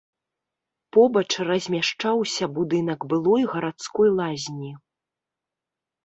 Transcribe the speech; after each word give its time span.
Побач 0.95 1.27
размяшчаўся 1.49 2.45
будынак 2.55 2.99
былой 3.11 3.43
гарадской 3.51 4.09
лазні. 4.19 4.71